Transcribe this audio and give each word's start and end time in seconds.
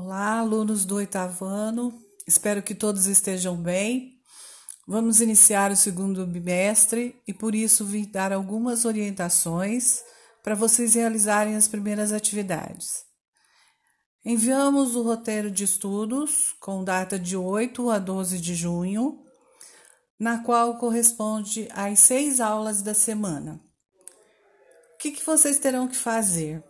Olá, 0.00 0.38
alunos 0.38 0.84
do 0.84 0.94
oitavo 0.94 1.44
ano, 1.44 1.92
espero 2.24 2.62
que 2.62 2.72
todos 2.72 3.06
estejam 3.06 3.56
bem. 3.56 4.20
Vamos 4.86 5.20
iniciar 5.20 5.72
o 5.72 5.76
segundo 5.76 6.24
bimestre 6.24 7.20
e 7.26 7.34
por 7.34 7.52
isso 7.52 7.84
vim 7.84 8.08
dar 8.08 8.32
algumas 8.32 8.84
orientações 8.84 10.00
para 10.40 10.54
vocês 10.54 10.94
realizarem 10.94 11.56
as 11.56 11.66
primeiras 11.66 12.12
atividades. 12.12 13.02
Enviamos 14.24 14.94
o 14.94 15.02
roteiro 15.02 15.50
de 15.50 15.64
estudos 15.64 16.54
com 16.60 16.84
data 16.84 17.18
de 17.18 17.36
8 17.36 17.90
a 17.90 17.98
12 17.98 18.38
de 18.38 18.54
junho, 18.54 19.18
na 20.16 20.44
qual 20.44 20.78
corresponde 20.78 21.68
às 21.72 21.98
seis 21.98 22.38
aulas 22.38 22.82
da 22.82 22.94
semana. 22.94 23.60
O 24.94 24.98
que, 24.98 25.10
que 25.10 25.26
vocês 25.26 25.58
terão 25.58 25.88
que 25.88 25.96
fazer? 25.96 26.62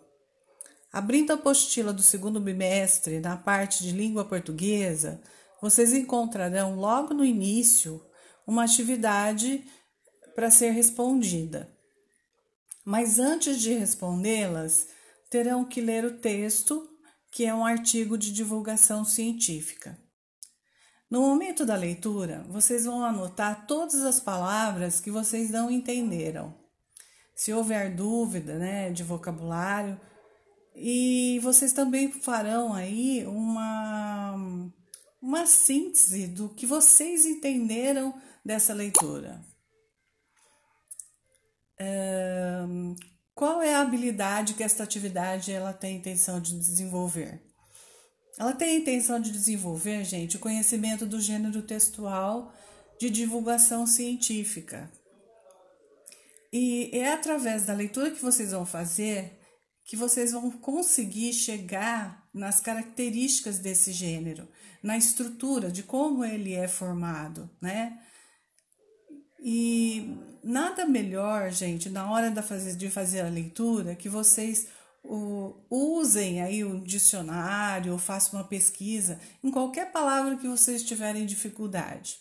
Abrindo 0.92 1.32
a 1.32 1.34
apostila 1.34 1.92
do 1.92 2.02
segundo 2.02 2.40
bimestre, 2.40 3.20
na 3.20 3.36
parte 3.36 3.82
de 3.82 3.92
língua 3.92 4.24
portuguesa, 4.24 5.20
vocês 5.60 5.92
encontrarão 5.92 6.76
logo 6.76 7.12
no 7.12 7.24
início 7.24 8.04
uma 8.46 8.64
atividade 8.64 9.64
para 10.34 10.50
ser 10.50 10.70
respondida. 10.70 11.70
Mas 12.84 13.18
antes 13.18 13.60
de 13.60 13.74
respondê-las, 13.74 14.88
terão 15.28 15.64
que 15.64 15.80
ler 15.80 16.04
o 16.06 16.18
texto, 16.18 16.88
que 17.30 17.44
é 17.44 17.54
um 17.54 17.66
artigo 17.66 18.16
de 18.16 18.32
divulgação 18.32 19.04
científica. 19.04 19.98
No 21.10 21.20
momento 21.20 21.66
da 21.66 21.74
leitura, 21.74 22.46
vocês 22.48 22.84
vão 22.84 23.04
anotar 23.04 23.66
todas 23.66 24.02
as 24.04 24.20
palavras 24.20 25.00
que 25.00 25.10
vocês 25.10 25.50
não 25.50 25.70
entenderam. 25.70 26.54
Se 27.34 27.52
houver 27.52 27.94
dúvida 27.94 28.58
né, 28.58 28.90
de 28.90 29.02
vocabulário, 29.02 30.00
e 30.80 31.38
vocês 31.40 31.72
também 31.72 32.10
farão 32.10 32.72
aí 32.72 33.26
uma, 33.26 34.70
uma 35.20 35.46
síntese 35.46 36.26
do 36.26 36.48
que 36.48 36.66
vocês 36.66 37.26
entenderam 37.26 38.14
dessa 38.44 38.72
leitura. 38.72 39.40
Qual 43.34 43.62
é 43.62 43.74
a 43.74 43.82
habilidade 43.82 44.54
que 44.54 44.64
esta 44.64 44.82
atividade 44.82 45.52
ela 45.52 45.72
tem 45.72 45.96
intenção 45.96 46.40
de 46.40 46.58
desenvolver? 46.58 47.40
Ela 48.36 48.52
tem 48.52 48.70
a 48.70 48.78
intenção 48.80 49.20
de 49.20 49.30
desenvolver, 49.30 50.04
gente, 50.04 50.36
o 50.36 50.40
conhecimento 50.40 51.06
do 51.06 51.20
gênero 51.20 51.62
textual 51.62 52.52
de 52.98 53.08
divulgação 53.08 53.86
científica. 53.86 54.90
E 56.52 56.90
é 56.92 57.12
através 57.12 57.64
da 57.64 57.72
leitura 57.72 58.10
que 58.10 58.20
vocês 58.20 58.50
vão 58.50 58.66
fazer 58.66 59.37
que 59.88 59.96
vocês 59.96 60.32
vão 60.32 60.50
conseguir 60.50 61.32
chegar 61.32 62.28
nas 62.32 62.60
características 62.60 63.58
desse 63.58 63.90
gênero, 63.90 64.46
na 64.82 64.98
estrutura 64.98 65.72
de 65.72 65.82
como 65.82 66.22
ele 66.22 66.52
é 66.52 66.68
formado, 66.68 67.48
né? 67.58 67.98
E 69.40 70.14
nada 70.44 70.84
melhor, 70.84 71.50
gente, 71.50 71.88
na 71.88 72.10
hora 72.12 72.30
de 72.30 72.90
fazer 72.90 73.22
a 73.22 73.30
leitura, 73.30 73.94
que 73.94 74.10
vocês 74.10 74.68
usem 75.70 76.42
aí 76.42 76.62
o 76.62 76.80
dicionário 76.80 77.94
ou 77.94 77.98
façam 77.98 78.38
uma 78.38 78.46
pesquisa 78.46 79.18
em 79.42 79.50
qualquer 79.50 79.90
palavra 79.90 80.36
que 80.36 80.46
vocês 80.46 80.82
tiverem 80.82 81.24
dificuldade. 81.24 82.18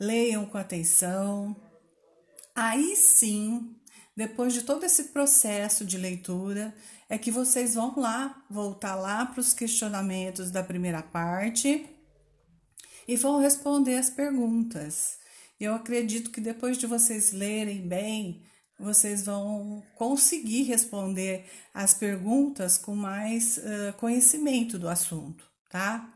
Leiam 0.00 0.46
com 0.46 0.56
atenção. 0.56 1.54
Aí 2.54 2.96
sim 2.96 3.76
depois 4.18 4.52
de 4.52 4.62
todo 4.62 4.82
esse 4.82 5.04
processo 5.04 5.84
de 5.84 5.96
leitura, 5.96 6.74
é 7.08 7.16
que 7.16 7.30
vocês 7.30 7.76
vão 7.76 7.94
lá, 7.96 8.44
voltar 8.50 8.96
lá 8.96 9.24
para 9.24 9.38
os 9.38 9.54
questionamentos 9.54 10.50
da 10.50 10.60
primeira 10.60 11.00
parte 11.00 11.88
e 13.06 13.14
vão 13.14 13.38
responder 13.38 13.96
as 13.96 14.10
perguntas. 14.10 15.18
Eu 15.60 15.72
acredito 15.72 16.32
que 16.32 16.40
depois 16.40 16.76
de 16.76 16.84
vocês 16.84 17.30
lerem 17.30 17.86
bem, 17.86 18.42
vocês 18.76 19.24
vão 19.24 19.84
conseguir 19.94 20.64
responder 20.64 21.44
as 21.72 21.94
perguntas 21.94 22.76
com 22.76 22.96
mais 22.96 23.58
uh, 23.58 23.92
conhecimento 23.98 24.80
do 24.80 24.88
assunto, 24.88 25.48
tá? 25.70 26.12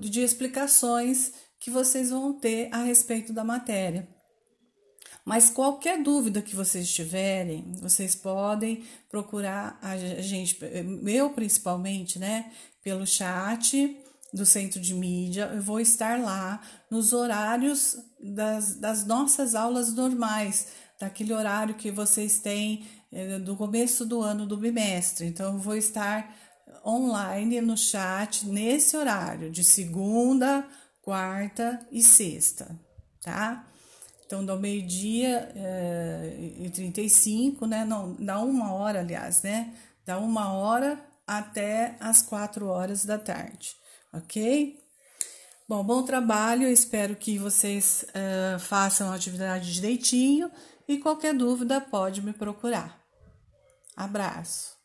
de 0.00 0.22
explicações 0.22 1.34
que 1.60 1.70
vocês 1.70 2.08
vão 2.08 2.32
ter 2.32 2.70
a 2.72 2.84
respeito 2.84 3.34
da 3.34 3.44
matéria. 3.44 4.08
Mas 5.26 5.50
qualquer 5.50 6.02
dúvida 6.02 6.40
que 6.40 6.56
vocês 6.56 6.90
tiverem, 6.90 7.70
vocês 7.78 8.14
podem 8.14 8.82
procurar 9.10 9.78
a 9.82 9.94
gente, 9.98 10.58
eu 11.04 11.28
principalmente, 11.34 12.18
né, 12.18 12.50
pelo 12.82 13.06
chat 13.06 13.94
do 14.32 14.44
centro 14.44 14.80
de 14.80 14.94
mídia, 14.94 15.50
eu 15.54 15.62
vou 15.62 15.80
estar 15.80 16.20
lá 16.20 16.60
nos 16.90 17.12
horários 17.12 17.96
das, 18.20 18.76
das 18.76 19.06
nossas 19.06 19.54
aulas 19.54 19.94
normais, 19.94 20.68
daquele 21.00 21.32
horário 21.32 21.74
que 21.74 21.90
vocês 21.90 22.38
têm 22.38 22.86
eh, 23.12 23.38
do 23.38 23.56
começo 23.56 24.04
do 24.04 24.22
ano 24.22 24.46
do 24.46 24.56
bimestre. 24.56 25.26
Então, 25.26 25.54
eu 25.54 25.58
vou 25.58 25.76
estar 25.76 26.34
online 26.84 27.60
no 27.60 27.76
chat 27.76 28.46
nesse 28.46 28.96
horário, 28.96 29.50
de 29.50 29.62
segunda, 29.62 30.66
quarta 31.02 31.86
e 31.90 32.02
sexta, 32.02 32.78
tá? 33.22 33.64
Então, 34.24 34.44
do 34.44 34.58
meio-dia 34.58 35.52
eh, 35.54 36.52
e 36.58 36.70
35, 36.70 37.66
né? 37.66 37.84
Não, 37.84 38.14
dá 38.14 38.40
uma 38.40 38.72
hora, 38.72 39.00
aliás, 39.00 39.42
né? 39.42 39.72
Dá 40.04 40.18
uma 40.18 40.52
hora 40.52 40.98
até 41.26 41.96
as 42.00 42.22
quatro 42.22 42.66
horas 42.66 43.04
da 43.04 43.18
tarde 43.18 43.76
ok? 44.16 44.78
Bom, 45.68 45.82
bom 45.82 46.04
trabalho, 46.04 46.68
espero 46.68 47.16
que 47.16 47.38
vocês 47.38 48.06
uh, 48.10 48.58
façam 48.58 49.10
a 49.10 49.14
atividade 49.14 49.74
direitinho 49.74 50.50
e 50.86 50.98
qualquer 50.98 51.34
dúvida 51.34 51.80
pode 51.80 52.22
me 52.22 52.32
procurar. 52.32 53.00
Abraço! 53.96 54.75